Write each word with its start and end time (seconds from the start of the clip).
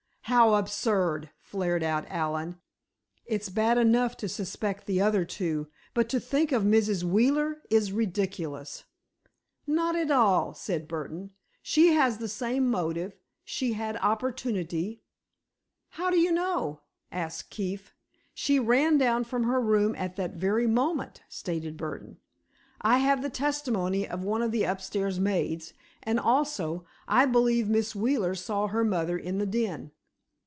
"How 0.25 0.53
absurd!" 0.55 1.29
flared 1.41 1.83
out 1.83 2.05
Allen. 2.07 2.57
"It's 3.25 3.49
bad 3.49 3.77
enough 3.77 4.15
to 4.15 4.29
suspect 4.29 4.85
the 4.85 5.01
other 5.01 5.25
two, 5.25 5.67
but 5.93 6.07
to 6.07 6.21
think 6.21 6.53
of 6.53 6.63
Mrs. 6.63 7.03
Wheeler 7.03 7.61
is 7.69 7.91
ridiculous!" 7.91 8.85
"Not 9.67 9.97
at 9.97 10.09
all," 10.09 10.53
said 10.53 10.87
Burdon, 10.87 11.31
"she 11.61 11.91
had 11.91 12.13
the 12.13 12.29
same 12.29 12.69
motive—she 12.71 13.73
had 13.73 13.97
opportunity——" 13.97 15.01
"How 15.89 16.09
do 16.09 16.17
you 16.17 16.31
know?" 16.31 16.79
asked 17.11 17.49
Keefe. 17.49 17.93
"She 18.33 18.57
ran 18.57 18.97
down 18.97 19.25
from 19.25 19.43
her 19.43 19.59
room 19.59 19.93
at 19.97 20.15
that 20.15 20.35
very 20.35 20.65
moment," 20.67 21.23
stated 21.27 21.75
Burdon. 21.75 22.19
"I 22.79 22.99
have 22.99 23.21
the 23.21 23.29
testimony 23.29 24.07
of 24.07 24.23
one 24.23 24.41
of 24.41 24.53
the 24.53 24.63
upstairs 24.63 25.19
maids, 25.19 25.73
and, 26.03 26.17
also, 26.17 26.85
I 27.05 27.25
believe 27.25 27.67
Miss 27.67 27.93
Wheeler 27.93 28.33
saw 28.33 28.67
her 28.67 28.85
mother 28.85 29.17
in 29.17 29.37
the 29.37 29.45
den." 29.45 29.91